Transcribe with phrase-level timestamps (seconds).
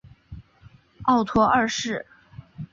[1.03, 2.07] 奥托二世。